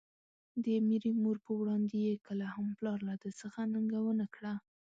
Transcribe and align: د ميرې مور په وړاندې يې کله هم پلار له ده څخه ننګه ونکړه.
د 0.63 0.65
ميرې 0.87 1.11
مور 1.21 1.37
په 1.45 1.51
وړاندې 1.59 1.95
يې 2.05 2.13
کله 2.27 2.45
هم 2.55 2.67
پلار 2.77 2.99
له 3.09 3.15
ده 3.21 3.29
څخه 3.41 3.59
ننګه 3.73 3.99
ونکړه. 4.07 4.53